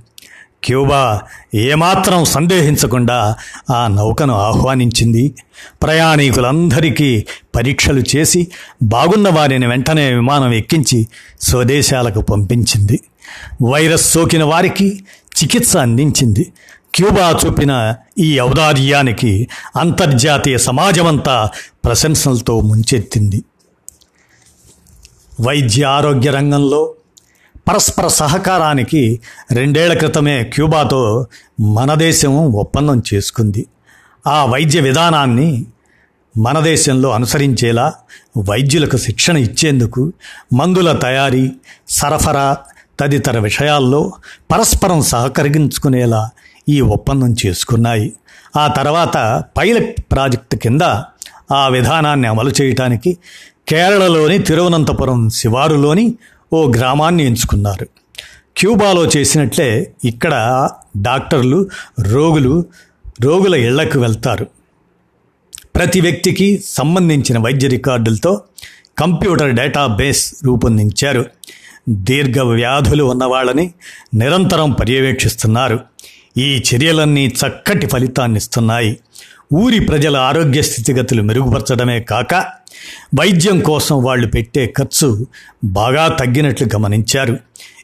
క్యూబా 0.64 1.22
ఏమాత్రం 1.56 2.26
సందేహించకుండా 2.26 3.36
ఆ 3.70 3.88
నౌకను 3.88 4.34
ఆహ్వానించింది. 4.34 5.36
ప్రయాణికులందరికీ 5.84 7.26
పరీక్షలు 7.56 8.04
చేసి 8.16 8.48
బాగున్న 8.84 9.30
వారిని 9.30 9.68
వెంటనే 9.68 10.14
విమానం 10.14 10.54
ఎక్కించి 10.54 11.08
స్వదేశాలకు 11.42 12.22
పంపించింది. 12.22 13.00
వైరస్ 13.62 14.14
సోకిన 14.14 14.44
వారికి 14.44 15.04
చికిత్స 15.44 15.78
అందించింది. 15.78 16.54
క్యూబా 16.96 17.40
చూపిన 17.46 17.96
ఈ 18.20 18.40
ఔదార్యానికి 18.40 19.48
అంతర్జాతీయ 19.76 20.58
సమాజమంతా 20.58 21.50
ప్రశంసలతో 21.86 22.60
ముంచెత్తింది. 22.60 23.44
వైద్య 25.42 25.84
ఆరోగ్య 25.84 26.32
రంగంలో 26.32 26.94
పరస్పర 27.68 28.08
సహకారానికి 28.08 29.20
రెండేళ్ళ 29.52 29.94
క్రితమే 29.94 30.44
క్యూబాతో 30.44 31.28
మన 31.60 31.94
దేశం 31.94 32.54
ఒప్పందం 32.54 33.04
చేసుకుంది. 33.14 33.66
ఆ 34.28 34.46
వైద్య 34.46 34.80
విధానాన్ని 34.80 35.66
మన 36.38 36.60
దేశంలో 36.60 37.12
అనుసరించేలా 37.12 37.94
వైద్యులకు 38.50 38.98
శిక్షణ 38.98 39.38
ఇచ్చేందుకు 39.38 40.14
మందుల 40.54 40.92
తయారీ 40.92 41.52
సరఫరా 41.90 42.58
తదితర 43.04 43.40
విషయాల్లో 43.40 44.14
పరస్పరం 44.52 45.02
సహకరించుకునేలా 45.02 46.30
ఈ 46.70 46.82
ఒప్పందం 46.82 47.36
చేసుకున్నాయి. 47.46 48.14
ఆ 48.58 48.68
తర్వాత 48.68 49.44
పైలట్ 49.58 50.02
ప్రాజెక్టు 50.12 50.56
కింద 50.56 50.82
ఆ 51.52 51.68
విధానాన్ని 51.68 52.28
అమలు 52.28 52.52
చేయటానికి 52.62 53.18
కేరళలోని 53.68 54.40
తిరువనంతపురం 54.40 55.30
శివారులోని 55.30 56.16
ఓ 56.54 56.72
గ్రామాన్ని 56.72 57.26
ఎంచుకున్నారు. 57.26 57.88
క్యూబాలో 58.58 59.06
చేసినట్లే 59.06 59.94
ఇక్కడ 60.06 60.70
డాక్టర్లు 61.02 61.70
రోగులు 62.02 62.66
రోగుల 63.22 63.56
ఇళ్ళకు 63.56 64.00
వెళ్తారు. 64.00 64.48
ప్రతి 65.76 66.02
వ్యక్తికి 66.02 66.64
సంబంధించిన 66.68 67.40
వైద్య 67.40 67.68
రికార్డులతో 67.68 68.42
కంప్యూటర్ 68.98 69.56
డేటాబేస్ 69.56 70.36
రూపొందించారు. 70.46 71.26
దీర్ఘ 71.90 72.40
వ్యాధులు 72.40 73.04
ఉన్నవాళ్ళని 73.04 73.74
నిరంతరం 74.14 74.72
పర్యవేక్షిస్తున్నారు. 74.72 75.80
ఈ 76.38 76.64
చర్యలన్నీ 76.76 77.28
చక్కటి 77.28 77.88
ఫలితాన్నిస్తున్నాయి. 77.88 79.00
ఊరి 79.54 79.80
ప్రజల 79.80 80.18
ఆరోగ్య 80.18 80.62
స్థితిగతులు 80.62 81.22
మెరుగుపరచడమే 81.22 82.00
కాక 82.00 82.36
వైద్యం 83.20 83.60
కోసం 83.60 84.04
వాళ్ళు 84.04 84.28
పెట్టే 84.28 84.74
ఖర్చు 84.78 85.28
బాగా 85.64 86.08
తగ్గినట్లు 86.08 86.68
గమనించారు. 86.76 87.40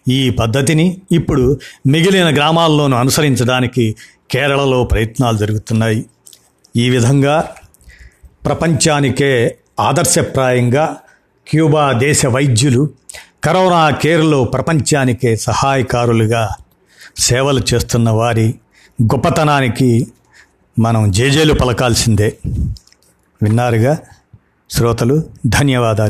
ఈ 0.07 0.29
పద్ధతిని 0.29 0.97
ఇప్పుడు 1.11 1.59
మిగిలిన 1.87 2.35
గ్రామాల్లోనూ 2.35 2.97
అనుసరించడానికి 2.97 3.95
కేరళలో 4.31 4.83
ప్రయత్నాలు 4.83 5.37
జరుగుతున్నాయి. 5.37 6.05
ఈ 6.77 6.89
విధంగా 6.89 7.51
ప్రపంచానికే 8.45 9.57
ఆదర్శప్రాయంగా 9.79 10.97
క్యూబా 11.47 11.91
దేశ 11.91 12.25
వైద్యులు 12.25 12.89
కరోనా 13.43 13.89
కేర్లో 13.89 14.43
ప్రపంచానికే 14.43 15.35
సహాయకారులుగా 15.35 16.49
సేవలు 17.17 17.61
చేస్తున్న 17.73 18.09
వారి 18.09 18.55
గొప్పతనానికి 19.03 20.07
మనం 20.79 21.11
జేజేలు 21.11 21.53
పలకాల్సిందే. 21.53 22.37
విన్నారుగా? 23.43 23.97
శ్రోతలు 24.69 25.23
ధన్యవాదాలు. 25.47 26.07